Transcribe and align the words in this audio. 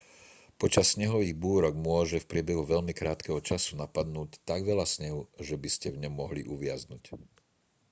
počas 0.61 0.85
snehových 0.97 1.35
búrok 1.43 1.75
môže 1.89 2.17
v 2.19 2.25
priebehu 2.31 2.63
veľmi 2.73 2.89
krátkeho 2.99 3.37
času 3.49 3.71
napadnúť 3.83 4.29
tak 4.49 4.59
veľa 4.69 4.85
snehu 4.95 5.21
že 5.47 5.55
by 5.61 5.69
ste 5.75 5.87
v 5.93 6.01
ňom 6.09 6.13
mohli 6.21 6.41
uviaznuť 6.55 7.03